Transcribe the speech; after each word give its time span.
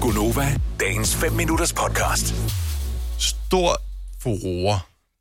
Gunova, 0.00 0.60
dagens 0.80 1.16
5 1.16 1.32
minutters 1.32 1.72
podcast. 1.72 2.34
stor 3.18 3.82
furore 4.22 4.80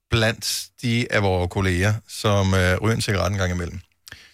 blandt 0.09 0.67
de 0.81 1.07
af 1.09 1.23
vores 1.23 1.49
kolleger, 1.51 1.94
som 2.07 2.54
øh, 2.54 2.77
ryger 2.81 2.96
en 2.96 3.01
cigaret 3.01 3.31
en 3.31 3.38
gang 3.38 3.51
imellem. 3.51 3.79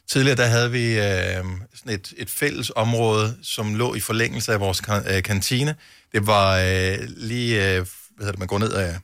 Tidligere 0.10 0.38
der 0.38 0.46
havde 0.46 0.72
vi 0.72 1.00
øh, 1.00 1.46
sådan 1.76 1.94
et, 1.94 2.14
et 2.18 2.30
fælles 2.30 2.72
område, 2.76 3.38
som 3.42 3.76
lå 3.76 3.96
i 3.96 4.00
forlængelse 4.00 4.54
af 4.54 4.60
vores 4.60 4.82
kan, 4.82 5.04
øh, 5.16 5.24
kantine. 5.24 5.76
Det 6.12 6.28
var 6.28 6.58
øh, 6.58 6.98
lige, 7.08 7.56
øh, 7.56 7.76
hvad 7.76 7.86
hedder 8.20 8.32
det, 8.32 8.40
man 8.40 8.48
går 8.48 8.60
ned 8.60 8.74
ad 8.74 8.96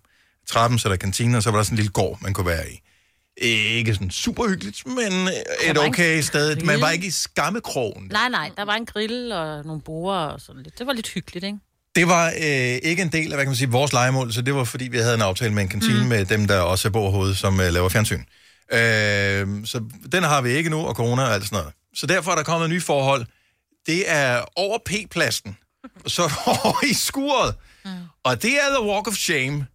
trappen, 0.48 0.80
så 0.80 0.90
der 0.90 0.94
er 0.94 0.98
kantine, 0.98 1.38
og 1.38 1.44
så 1.44 1.52
var 1.52 1.58
der 1.58 1.64
sådan 1.64 1.74
en 1.74 1.78
lille 1.78 1.92
gård, 1.92 2.18
man 2.22 2.34
kunne 2.34 2.48
være 2.48 2.72
i. 2.72 2.82
Ikke 3.44 3.94
sådan 3.94 4.12
super 4.12 4.48
hyggeligt, 4.50 4.88
men 4.88 5.28
øh, 5.28 5.70
et 5.70 5.78
okay 5.78 6.22
sted. 6.22 6.56
Man 6.56 6.82
var 6.82 6.90
ikke 6.90 7.08
i 7.08 7.12
skammekrogen. 7.12 8.08
Nej, 8.12 8.30
nej, 8.30 8.52
der 8.58 8.66
var 8.66 8.76
en 8.76 8.86
grill 8.86 9.32
og 9.32 9.66
nogle 9.66 9.82
borer 9.82 10.26
og 10.26 10.42
sådan 10.42 10.64
lidt. 10.64 10.80
Det 10.80 10.88
var 10.88 10.94
lidt 10.94 11.10
hyggeligt, 11.10 11.46
ikke? 11.46 11.58
Det 11.96 12.08
var 12.08 12.28
øh, 12.28 12.80
ikke 12.84 13.02
en 13.02 13.12
del 13.12 13.32
af, 13.32 13.38
hvad 13.38 13.46
kan 13.46 13.50
man 13.50 13.56
sige, 13.56 13.72
vores 13.72 13.94
legemål, 13.94 14.34
så 14.34 14.42
det 14.42 14.56
var 14.56 14.64
fordi, 14.64 14.88
vi 14.88 14.98
havde 14.98 15.16
en 15.16 15.22
aftale 15.22 15.54
med 15.54 15.64
en 15.64 15.70
kantine 15.70 16.02
mm. 16.02 16.08
med 16.08 16.26
dem, 16.26 16.48
der 16.48 16.60
også 16.60 16.88
er 16.88 16.92
bordhoved, 16.92 17.36
som 17.36 17.60
øh, 17.60 17.74
laver 17.74 17.90
fjernsyn. 17.90 18.24
Øh, 18.74 19.66
så 19.66 19.84
den 20.12 20.24
har 20.24 20.42
vi 20.42 20.50
ikke 20.50 20.70
nu, 20.70 20.80
og 20.80 20.96
corona 20.96 21.24
og 21.24 21.34
alt 21.34 21.44
sådan 21.44 21.58
noget. 21.58 21.74
Så 21.96 22.08
derfor 22.08 22.32
er 22.32 22.36
der 22.36 22.44
kommet 22.44 22.70
nye 22.70 22.82
forhold. 22.82 23.26
Det 23.86 24.12
er 24.12 24.42
over 24.56 24.78
P-pladsen, 24.90 25.58
så 26.08 26.22
over 26.48 26.86
i 26.86 26.94
skuret. 26.94 27.56
Mm. 27.86 27.92
Og 28.24 28.42
det 28.44 28.54
er 28.54 28.78
The 28.78 28.90
Walk 28.90 29.08
of 29.08 29.14
Shame. 29.14 29.66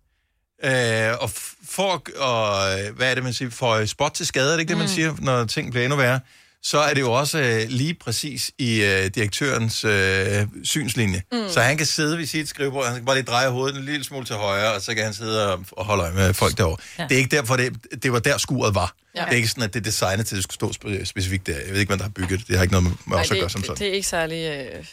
Øh, 0.64 1.12
og 1.20 1.30
for, 1.68 2.02
og, 2.18 2.80
øh, 2.80 2.96
hvad 2.96 3.10
er 3.10 3.14
det, 3.14 3.24
man 3.24 3.32
siger, 3.32 3.50
for 3.50 3.84
spot 3.86 4.12
til 4.12 4.26
skade, 4.26 4.48
er 4.48 4.52
det 4.52 4.60
ikke 4.60 4.70
det, 4.70 4.78
man 4.78 4.88
siger, 4.88 5.14
når 5.18 5.44
ting 5.44 5.70
bliver 5.70 5.84
endnu 5.84 5.96
værre? 5.96 6.20
Så 6.62 6.78
er 6.78 6.94
det 6.94 7.00
jo 7.00 7.12
også 7.12 7.38
øh, 7.38 7.64
lige 7.68 7.94
præcis 7.94 8.50
i 8.58 8.82
øh, 8.84 9.06
direktørens 9.14 9.84
øh, 9.84 10.46
synslinje. 10.64 11.22
Mm. 11.32 11.38
Så 11.50 11.60
han 11.60 11.76
kan 11.76 11.86
sidde 11.86 12.18
ved 12.18 12.26
sit 12.26 12.48
skrivebord, 12.48 12.86
han 12.86 12.94
kan 12.94 13.04
bare 13.04 13.16
lige 13.16 13.24
dreje 13.24 13.48
hovedet 13.48 13.76
en 13.78 13.84
lille 13.84 14.04
smule 14.04 14.26
til 14.26 14.36
højre, 14.36 14.72
og 14.74 14.82
så 14.82 14.94
kan 14.94 15.04
han 15.04 15.14
sidde 15.14 15.52
og, 15.52 15.64
og 15.72 15.84
holde 15.84 16.02
øje 16.02 16.12
med 16.12 16.34
folk 16.34 16.56
derovre. 16.58 16.76
Ja. 16.98 17.02
Det 17.02 17.12
er 17.12 17.18
ikke 17.18 17.36
derfor, 17.36 17.56
det, 17.56 17.76
det 18.02 18.12
var 18.12 18.18
der 18.18 18.38
skuret 18.38 18.74
var. 18.74 18.94
Ja. 19.16 19.20
Det 19.20 19.32
er 19.32 19.36
ikke 19.36 19.48
sådan, 19.48 19.62
at 19.62 19.74
det 19.74 19.80
er 19.80 19.84
designet 19.84 20.26
til, 20.26 20.34
at 20.34 20.36
det 20.36 20.42
skulle 20.52 20.72
stå 20.72 20.88
spe- 20.88 21.04
specifikt 21.04 21.46
der. 21.46 21.56
Jeg 21.58 21.72
ved 21.72 21.80
ikke, 21.80 21.90
hvem 21.90 21.98
der 21.98 22.04
har 22.04 22.10
bygget 22.10 22.38
det. 22.40 22.48
Det 22.48 22.56
har 22.56 22.62
ikke 22.62 22.72
noget 22.72 22.84
med 22.84 22.92
med 23.06 23.16
Ej, 23.16 23.20
os 23.22 23.26
at 23.30 23.34
det, 23.34 23.40
gøre 23.40 23.50
som 23.50 23.60
det, 23.60 23.66
sådan. 23.66 23.78
det 23.80 23.88
er 23.88 23.92
ikke 23.92 24.08
særlig 24.08 24.66
øh, 24.76 24.84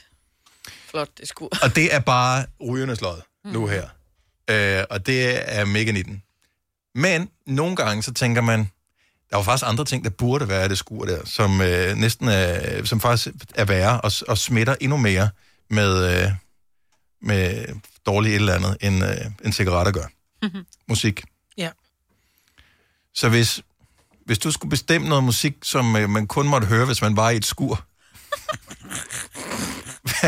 flot, 0.89 1.09
det 1.20 1.27
skur. 1.27 1.50
Og 1.61 1.75
det 1.75 1.95
er 1.95 2.00
bare 2.00 2.45
rygernes 2.70 3.02
lod 3.02 3.22
nu 3.45 3.67
her. 3.67 3.88
Øh, 4.49 4.83
og 4.89 5.05
det 5.05 5.41
er 5.58 5.66
mega 5.66 5.91
19. 5.91 6.23
Men 6.95 7.30
nogle 7.45 7.75
gange, 7.75 8.03
så 8.03 8.13
tænker 8.13 8.41
man, 8.41 8.69
der 9.30 9.38
var 9.38 9.44
faktisk 9.44 9.69
andre 9.69 9.86
ting, 9.86 10.03
der 10.03 10.09
burde 10.09 10.47
være 10.47 10.66
i 10.66 10.69
det 10.69 10.77
skur 10.77 11.05
der, 11.05 11.25
som 11.25 11.61
øh, 11.61 11.95
næsten 11.95 12.27
er, 12.27 12.86
som 12.86 12.99
faktisk 12.99 13.36
er 13.55 13.66
værre 13.66 14.02
og, 14.02 14.11
og 14.27 14.38
smitter 14.38 14.75
endnu 14.81 14.97
mere 14.97 15.30
med, 15.69 16.23
øh, 16.23 16.31
med 17.21 17.66
dårligt 18.05 18.31
et 18.31 18.39
eller 18.39 18.53
andet, 18.53 18.77
end, 18.81 19.03
øh, 19.03 19.31
end 19.45 19.53
cigaretter 19.53 19.91
gør. 19.91 20.05
Musik. 20.89 21.23
Ja. 21.58 21.69
Så 23.14 23.30
hvis, 23.30 23.61
hvis 24.25 24.39
du 24.39 24.52
skulle 24.52 24.69
bestemme 24.69 25.09
noget 25.09 25.23
musik, 25.23 25.55
som 25.64 25.95
øh, 25.95 26.09
man 26.09 26.27
kun 26.27 26.47
måtte 26.47 26.67
høre, 26.67 26.86
hvis 26.86 27.02
man 27.02 27.16
var 27.16 27.30
i 27.30 27.38
et 27.38 27.45
skur, 27.45 27.86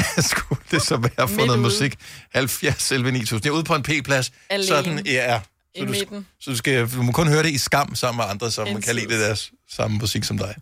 skulle 0.32 0.62
det 0.72 0.82
så 0.82 0.98
være 0.98 1.28
for 1.28 1.36
noget 1.46 1.50
ude. 1.50 1.58
musik? 1.58 1.96
70 2.34 2.92
11 2.92 3.12
9000. 3.12 3.46
Jeg 3.46 3.52
er 3.52 3.56
ude 3.56 3.64
på 3.64 3.76
en 3.76 3.84
P-plads. 3.84 4.32
Alene. 4.50 4.68
Sådan, 4.68 5.06
ja. 5.06 5.40
Så 5.40 5.82
I 5.82 5.86
du, 5.86 5.92
midten. 5.92 6.28
så 6.40 6.52
du, 6.52 6.58
skal, 6.58 6.92
du 6.92 7.02
må 7.02 7.12
kun 7.12 7.28
høre 7.28 7.44
det 7.44 7.50
i 7.50 7.58
skam 7.58 7.96
sammen 7.96 8.18
med 8.18 8.26
andre, 8.32 8.52
som 8.52 8.82
kan 8.82 8.96
lide 8.96 9.08
det 9.08 9.20
deres 9.20 9.52
samme 9.70 9.98
musik 9.98 10.23
som 10.23 10.38
dig. 10.38 10.56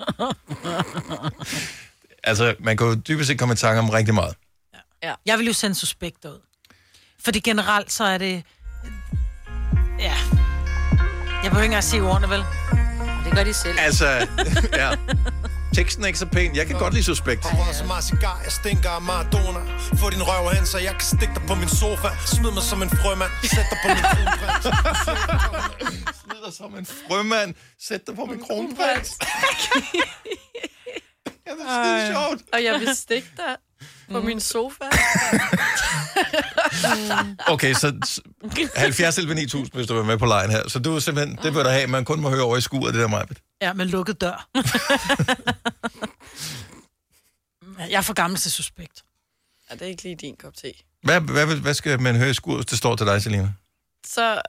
altså, 2.24 2.54
man 2.60 2.76
kan 2.76 2.86
jo 2.86 2.94
dybest 2.94 3.28
set 3.28 3.38
komme 3.38 3.52
i 3.52 3.56
tanke 3.56 3.78
om 3.78 3.90
rigtig 3.90 4.14
meget. 4.14 4.34
Jeg 5.26 5.38
vil 5.38 5.46
jo 5.46 5.52
sende 5.52 5.74
suspekter 5.76 6.28
ud. 6.30 6.40
Fordi 7.24 7.40
generelt 7.40 7.92
så 7.92 8.04
er 8.04 8.18
det... 8.18 8.42
Ja. 9.98 10.14
Jeg 11.42 11.50
behøver 11.50 11.62
ikke 11.62 11.64
engang 11.64 11.84
se 11.84 12.00
ordene, 12.00 12.28
vel? 12.28 12.44
Det 13.24 13.32
gør 13.34 13.44
de 13.44 13.54
selv. 13.54 13.78
Altså, 13.78 14.06
ja. 14.72 14.90
Teksten 15.74 16.02
er 16.04 16.06
ikke 16.06 16.18
så 16.18 16.26
pæn. 16.26 16.56
Jeg 16.56 16.66
kan 16.66 16.78
godt 16.78 16.92
lide 16.94 17.04
suspekt. 17.04 17.44
Rød 17.44 17.74
som 17.74 17.86
meget 17.86 18.04
cigar, 18.04 18.40
jeg 18.44 18.52
stinker 18.52 18.90
af 18.90 19.02
Maradona 19.02 19.60
Få 20.00 20.10
din 20.10 20.22
røv 20.22 20.50
hen, 20.54 20.66
så 20.66 20.78
jeg 20.78 20.90
kan 20.92 21.00
stikke 21.00 21.34
dig 21.34 21.42
på 21.48 21.54
min 21.54 21.68
sofa 21.68 22.08
Smid 22.26 22.50
mig 22.50 22.62
som 22.62 22.82
en 22.82 22.90
frømand, 22.90 23.30
sæt 23.42 23.66
dig 23.70 23.78
på 23.84 23.88
min 23.88 24.02
kronprins 24.12 24.64
Smid 26.22 26.40
dig 26.46 26.52
som 26.54 26.74
en 26.78 26.86
frømand. 26.86 27.54
Sæt 27.88 28.00
dig 28.06 28.14
på 28.16 28.24
min 28.24 28.40
kronprins. 28.46 29.10
ja, 31.46 31.52
det 31.52 31.60
er 31.68 31.84
skide 31.84 32.12
sjovt. 32.12 32.40
Og 32.52 32.64
jeg 32.64 32.80
vil 32.80 32.88
stikke 32.96 33.28
dig 33.36 33.56
på 34.12 34.20
min 34.20 34.40
sofa. 34.40 34.84
Okay, 37.46 37.74
så 37.74 37.92
s- 38.06 38.20
70 38.76 39.18
11 39.18 39.34
9000, 39.34 39.74
hvis 39.74 39.86
du 39.86 39.98
er 39.98 40.04
med 40.04 40.18
på 40.18 40.26
lejen 40.26 40.50
her. 40.50 40.68
Så 40.68 40.78
du 40.78 40.96
er 40.96 41.00
simpelthen, 41.00 41.38
det 41.42 41.54
vil 41.54 41.64
du 41.64 41.68
have, 41.68 41.86
man 41.86 42.04
kun 42.04 42.20
må 42.20 42.30
høre 42.30 42.42
over 42.42 42.56
i 42.56 42.60
skuret, 42.60 42.94
det 42.94 43.02
der 43.02 43.08
mig. 43.08 43.26
Ja, 43.64 43.72
med 43.72 43.86
lukket 43.86 44.20
dør. 44.20 44.48
jeg 47.90 47.98
er 47.98 48.00
for 48.00 48.12
gammel 48.12 48.38
til 48.38 48.52
suspekt. 48.52 49.02
Ja, 49.70 49.74
det 49.74 49.82
er 49.82 49.86
ikke 49.86 50.02
lige 50.02 50.16
din 50.16 50.36
kop 50.36 50.56
te. 50.56 50.72
Hvad, 51.02 51.20
hvad, 51.20 51.46
hvad 51.46 51.74
skal 51.74 52.00
man 52.00 52.16
høre 52.16 52.30
i 52.30 52.34
hvis 52.44 52.66
det 52.66 52.78
står 52.78 52.96
til 52.96 53.06
dig, 53.06 53.22
Selina? 53.22 53.52
Så 54.06 54.42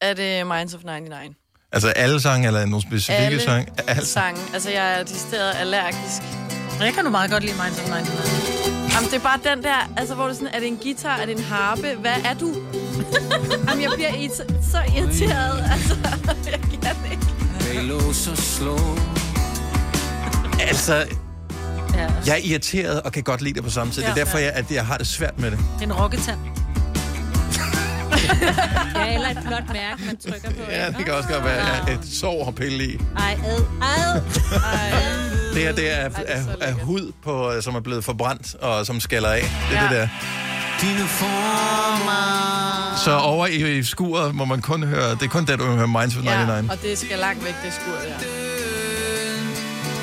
er 0.00 0.14
det 0.14 0.46
Minds 0.46 0.74
of 0.74 0.84
99. 0.84 1.36
Altså 1.72 1.88
alle 1.88 2.20
sange, 2.20 2.46
eller 2.46 2.66
nogle 2.66 2.82
specifikke 2.82 3.22
Alle 3.22 3.40
sange? 3.40 3.72
Alle 3.86 4.06
sange. 4.06 4.40
Altså, 4.54 4.70
jeg 4.70 5.00
er 5.00 5.02
decideret 5.02 5.54
allergisk. 5.54 6.22
Jeg 6.80 6.94
kan 6.94 7.04
nu 7.04 7.10
meget 7.10 7.30
godt 7.30 7.44
lide 7.44 7.56
Minds 7.62 7.78
of 7.78 7.88
99. 7.88 8.94
Jamen, 8.94 9.10
det 9.10 9.16
er 9.16 9.22
bare 9.22 9.40
den 9.44 9.62
der, 9.62 9.92
altså, 9.96 10.14
hvor 10.14 10.26
det 10.26 10.36
sådan, 10.36 10.54
er 10.54 10.58
det 10.58 10.68
en 10.68 10.76
guitar, 10.76 11.16
er 11.16 11.26
det 11.26 11.38
en 11.38 11.44
harpe? 11.44 11.94
Hvad 11.94 12.16
er 12.24 12.34
du? 12.34 12.54
Jamen, 13.68 13.82
jeg 13.82 13.90
bliver 13.94 14.28
så 14.72 14.82
irriteret, 14.96 15.70
altså, 15.70 15.96
jeg 16.52 16.60
kan 16.60 17.35
det 17.68 17.74
ikke. 17.74 17.94
Altså, 20.60 21.06
Ja. 21.94 22.06
jeg 22.26 22.32
er 22.32 22.36
irriteret 22.44 23.02
og 23.02 23.12
kan 23.12 23.22
godt 23.22 23.42
lide 23.42 23.54
det 23.54 23.64
på 23.64 23.70
samme 23.70 23.92
tid. 23.92 24.02
Det 24.02 24.08
er 24.08 24.14
Ja. 24.16 24.20
derfor, 24.24 24.38
jeg, 24.38 24.52
at 24.54 24.70
jeg 24.70 24.86
har 24.86 24.96
det 24.98 25.06
svært 25.06 25.38
med 25.38 25.50
det. 25.50 25.58
Det 25.78 25.80
er 25.80 25.86
en 25.86 25.92
rocketand. 25.92 26.38
ja, 28.96 29.14
eller 29.14 29.28
et 29.30 29.38
flot 29.46 29.62
mærke, 29.72 30.02
man 30.06 30.16
trykker 30.16 30.50
på. 30.50 30.70
Ja, 30.70 30.86
det 30.86 31.04
kan 31.04 31.14
også 31.14 31.28
godt 31.28 31.44
være 31.44 31.66
ja, 31.86 31.92
et 31.92 32.00
sår 32.12 32.48
at 32.48 32.54
pille 32.54 32.84
i. 32.84 32.98
Ej, 33.18 33.38
ad, 33.46 33.62
ad. 33.82 34.20
Det 35.54 35.62
her, 35.64 35.72
det 35.72 35.92
er, 35.92 35.96
er 35.96 36.10
er, 36.26 36.42
er 36.60 36.72
hud, 36.72 37.12
på, 37.24 37.52
som 37.60 37.74
er 37.74 37.80
blevet 37.80 38.04
forbrændt 38.04 38.54
og 38.54 38.86
som 38.86 39.00
skaller 39.00 39.28
af. 39.28 39.40
Det 39.70 39.78
er 39.78 39.82
Ja. 39.82 39.88
det 39.88 39.90
der. 39.96 40.08
Så 43.04 43.18
over 43.18 43.46
i, 43.46 43.78
i 43.78 43.82
skuret 43.82 44.34
må 44.34 44.44
man 44.44 44.62
kun 44.62 44.82
høre, 44.82 45.10
det 45.10 45.22
er 45.22 45.28
kun 45.28 45.46
der, 45.46 45.56
du 45.56 45.64
hører 45.64 45.86
Minds 45.86 46.16
of 46.16 46.22
99. 46.22 46.48
Ja, 46.48 46.72
og 46.72 46.82
det 46.82 46.98
skal 46.98 47.18
langt 47.18 47.44
væk, 47.44 47.54
det 47.64 47.72
skur 47.72 47.92
der. 47.92 48.26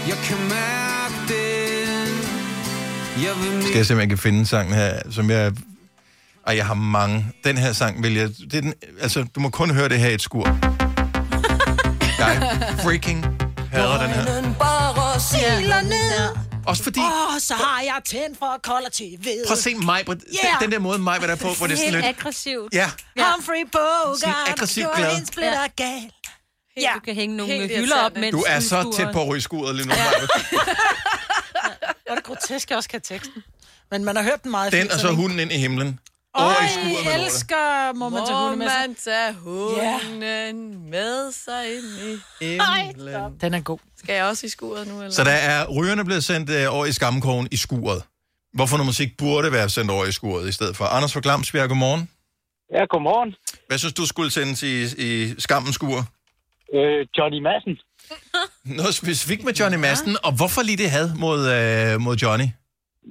Jeg 0.08 0.18
kan 0.24 0.38
mærke 0.38 1.16
det. 1.28 1.44
Jeg 3.24 3.32
vil 3.44 3.64
Skal 3.64 3.76
jeg 3.76 3.86
se, 3.86 3.94
om 3.94 4.00
jeg 4.00 4.10
kan 4.10 4.18
finde 4.18 4.46
sangen 4.46 4.74
her, 4.74 5.00
som 5.12 5.30
jeg... 5.30 5.52
Ej, 6.48 6.56
jeg 6.56 6.66
har 6.66 6.74
mange. 6.74 7.26
Den 7.44 7.58
her 7.58 7.74
sang 7.74 8.04
vil 8.04 8.14
jeg... 8.14 8.30
Det 8.30 8.54
er 8.54 8.62
den, 8.62 8.74
altså, 9.02 9.26
du 9.36 9.40
må 9.40 9.50
kun 9.50 9.72
høre 9.72 9.90
det 9.90 10.00
her 10.00 10.10
i 10.10 10.14
et 10.14 10.22
skur. 10.22 10.46
Jeg 12.20 12.58
freaking 12.84 13.26
hader 13.72 14.02
den 14.02 14.10
her. 14.10 14.54
bare 14.60 15.20
siler 15.20 15.82
ned. 15.82 16.43
Også 16.68 16.84
fordi... 16.84 17.00
Åh, 17.00 17.06
oh, 17.36 17.40
så 17.40 17.54
har 17.54 17.82
jeg 17.82 18.02
tændt 18.06 18.40
for 18.40 18.60
kolder 18.64 18.90
TV. 18.94 19.24
Prøv 19.48 19.52
at 19.54 19.58
se 19.58 19.76
mig, 19.76 20.06
den, 20.08 20.22
Yeah. 20.46 20.62
den 20.62 20.72
der 20.72 20.80
måde 20.80 21.00
mig, 21.00 21.18
hvad 21.20 21.28
der 21.28 21.36
er 21.36 21.38
på, 21.38 21.48
hvor 21.58 21.68
det 21.68 21.74
er 21.74 21.78
sådan 21.78 21.94
Helt 21.94 22.06
lidt... 22.06 22.18
aggressivt. 22.18 22.74
Ja, 22.74 22.92
Humphrey 23.18 23.64
Bogart. 23.72 24.20
Sådan 24.20 24.36
aggressivt 24.48 24.88
glad. 24.96 25.18
en 25.20 25.26
splitter 25.26 25.62
Ja. 25.62 25.68
gal. 25.84 26.12
Ja. 26.78 26.92
Du 26.96 27.00
kan 27.00 27.16
hænge 27.16 27.38
nogle 27.38 27.54
Helt 27.54 27.78
hylder 27.78 28.02
op, 28.02 28.16
mens 28.18 28.32
du 28.32 28.44
er 28.48 28.60
så 28.60 28.94
tæt 28.98 29.08
på 29.14 29.22
at 29.22 29.28
ryge 29.28 29.42
skuret 29.42 29.76
lige 29.76 29.88
nu. 29.88 29.94
Maja. 29.96 30.10
Hvor 32.04 32.12
er 32.12 32.16
det 32.16 32.24
grotesk, 32.24 32.70
jeg 32.70 32.78
også 32.78 32.90
kan 32.90 33.02
teksten. 33.02 33.44
Men 33.92 34.04
man 34.06 34.16
har 34.16 34.24
hørt 34.24 34.44
den 34.44 34.52
meget 34.52 34.72
Den 34.72 34.92
og 34.92 35.00
så 35.00 35.08
80'erne, 35.08 35.10
ikke? 35.10 35.22
hunden 35.22 35.40
ind 35.40 35.52
i 35.52 35.58
himlen. 35.58 36.00
I 36.38 36.42
med 36.42 36.92
jeg 36.92 37.04
lortet. 37.06 37.24
elsker, 37.26 37.94
må 37.94 38.10
man 38.10 38.22
tage 38.26 38.34
Må 38.38 38.44
hunde 38.44 38.58
med 38.58 38.68
sig. 38.70 38.80
man 38.88 38.96
tage 38.96 39.34
hunden 39.34 40.90
med 40.90 41.32
sig 41.32 41.64
ind 41.76 42.20
i 42.42 42.46
himlen? 42.46 43.38
Den 43.42 43.54
er 43.54 43.62
god. 43.62 43.78
Skal 43.98 44.16
jeg 44.16 44.26
også 44.26 44.46
i 44.46 44.50
skuret 44.50 44.88
nu, 44.88 44.94
eller? 44.98 45.12
Så 45.12 45.24
der 45.24 45.32
er 45.32 45.66
rygerne 45.78 46.06
blevet 46.06 46.24
sendt 46.24 46.50
øh, 46.50 46.76
over 46.76 46.86
i 46.86 46.92
skammekrogen 46.92 47.48
i 47.52 47.58
skuret. 47.58 48.04
Hvorfor 48.54 48.78
noget 48.78 48.86
musik 48.86 49.18
burde 49.18 49.52
være 49.52 49.70
sendt 49.70 49.92
over 49.92 50.06
i 50.06 50.12
skuret 50.12 50.48
i 50.50 50.52
stedet 50.52 50.78
for? 50.78 50.86
Anders 50.86 51.14
fra 51.14 51.20
Glamsbjerg, 51.24 51.68
godmorgen. 51.70 52.10
Ja, 52.74 52.86
godmorgen. 52.90 53.36
Hvad 53.68 53.78
synes 53.78 53.94
du 53.94 54.06
skulle 54.06 54.32
sendes 54.32 54.64
i, 54.64 54.74
i 55.08 55.34
skammens 55.40 55.76
skur? 55.76 56.00
Øh, 56.76 57.08
Johnny 57.18 57.40
Madsen. 57.48 57.76
Noget 58.80 58.96
specifikt 58.96 59.44
med 59.44 59.54
Johnny 59.54 59.78
Madsen, 59.78 60.18
og 60.24 60.32
hvorfor 60.36 60.62
lige 60.62 60.78
det 60.78 60.90
had 60.92 61.08
mod, 61.26 61.40
øh, 61.58 62.02
mod 62.02 62.16
Johnny? 62.16 62.48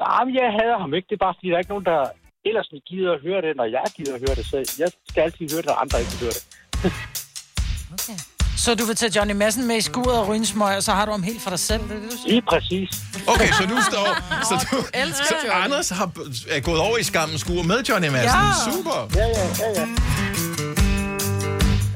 Nej, 0.04 0.24
men 0.24 0.34
jeg 0.34 0.48
hader 0.58 0.78
ham 0.80 0.94
ikke. 0.94 1.06
Det 1.10 1.16
er 1.20 1.24
bare 1.26 1.34
fordi, 1.38 1.48
der 1.48 1.54
er 1.54 1.58
ikke 1.64 1.70
nogen, 1.76 1.84
der 1.84 2.00
ellers 2.44 2.68
gider 2.88 3.12
at 3.12 3.20
høre 3.26 3.40
det, 3.46 3.52
når 3.56 3.64
jeg 3.64 3.84
gider 3.96 4.14
at 4.14 4.20
høre 4.20 4.34
det. 4.38 4.46
Så 4.46 4.56
jeg 4.78 4.90
skal 5.10 5.20
altid 5.22 5.44
høre 5.52 5.62
det, 5.62 5.66
når 5.66 5.78
andre 5.84 6.00
ikke 6.00 6.16
hører 6.22 6.38
det. 6.82 6.92
Så 8.56 8.74
du 8.74 8.84
vil 8.84 8.96
tage 8.96 9.12
Johnny 9.16 9.32
Madsen 9.34 9.66
med 9.66 9.76
i 9.76 9.80
skuret 9.80 10.18
og 10.18 10.28
ryge 10.28 10.38
en 10.38 10.46
smøg, 10.46 10.76
og 10.76 10.82
så 10.82 10.92
har 10.92 11.04
du 11.06 11.10
ham 11.10 11.22
helt 11.22 11.42
for 11.42 11.50
dig 11.50 11.58
selv, 11.58 11.82
det 11.82 11.90
er 11.90 12.00
det, 12.00 12.10
du 12.10 12.16
siger? 12.16 12.28
Lige 12.28 12.42
præcis. 12.48 12.90
Okay, 13.26 13.48
så 13.52 13.66
nu 13.68 13.76
står... 13.90 14.06
Så, 14.48 14.66
du, 14.70 14.76
elsker 14.94 15.24
så. 15.24 15.52
Anders 15.52 15.88
har, 15.88 16.10
er 16.50 16.60
gået 16.60 16.80
over 16.80 16.98
i 16.98 17.02
skammens 17.02 17.40
skur 17.40 17.62
med 17.62 17.82
Johnny 17.88 18.08
Madsen. 18.08 18.38
Ja. 18.38 18.72
Super. 18.72 19.10
Ja, 19.16 19.26
ja, 19.26 19.46
ja, 19.58 19.80
ja. 19.80 19.86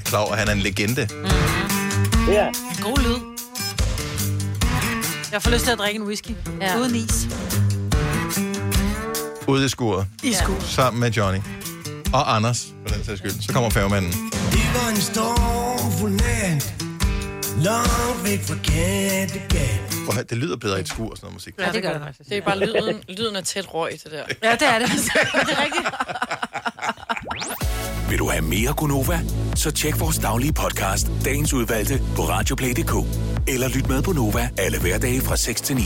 Klar 0.05 0.21
over, 0.21 0.33
at 0.33 0.39
han 0.39 0.49
er 0.49 0.53
en 0.53 0.59
legende. 0.59 1.09
Ja, 2.29 2.47
God 2.83 2.99
lyd. 3.07 3.37
Jeg 5.33 5.43
får 5.43 5.51
lyst 5.51 5.65
til 5.65 5.73
at 5.73 5.79
drikke 5.79 6.01
en 6.01 6.07
whisky. 6.07 6.31
Ja. 6.61 6.79
Uden 6.79 6.95
is. 6.95 7.27
Ude 9.49 9.65
i 9.65 9.69
skuret. 9.69 10.07
I 10.23 10.33
skur. 10.33 10.61
Sammen 10.61 11.01
med 11.01 11.11
Johnny. 11.11 11.39
Og 12.13 12.37
Anders, 12.37 12.67
for 12.87 12.95
den 12.95 13.05
sags 13.05 13.19
skyld. 13.19 13.43
Så 13.43 13.53
kommer 13.53 13.71
færgemanden. 13.71 14.13
Det 14.53 14.71
var 14.75 14.89
en 14.91 14.97
stormfuld 14.97 16.13
nat 16.13 16.75
Langt 17.63 18.25
væk 18.25 18.43
fra 18.43 18.55
Kattegat 18.65 20.31
Det 20.31 20.39
lyder 20.39 20.57
bedre 20.57 20.79
i 20.79 20.81
et 20.81 20.89
skur, 20.89 21.15
sådan 21.15 21.19
noget 21.23 21.35
musik. 21.35 21.55
Ja, 21.59 21.73
det 21.73 21.83
gør 21.83 21.93
det 21.93 22.03
faktisk. 22.03 22.29
Det 22.31 22.37
er 22.37 22.43
bare 22.43 22.59
lyden, 22.59 22.97
lyden 23.09 23.37
af 23.37 23.45
tæt 23.45 23.75
røg, 23.75 23.93
det 24.05 24.13
der. 24.13 24.23
Ja, 24.43 24.53
det 24.53 24.69
er 24.69 24.79
det. 24.79 24.89
det 25.47 25.53
er 25.53 25.65
rigtigt. 25.65 25.87
Vil 28.11 28.19
du 28.19 28.29
have 28.31 28.43
mere 28.43 28.73
Gunova? 28.77 29.21
Så 29.55 29.71
tjek 29.71 30.01
vores 30.01 30.19
daglige 30.19 30.53
podcast, 30.53 31.11
dagens 31.25 31.53
udvalgte, 31.53 32.03
på 32.17 32.23
radioplay.dk. 32.23 32.95
Eller 33.49 33.69
lyt 33.69 33.89
med 33.89 34.03
på 34.03 34.13
Nova 34.13 34.49
alle 34.59 34.81
hverdage 34.81 35.21
fra 35.21 35.37
6 35.37 35.61
til 35.61 35.77
9. 35.77 35.83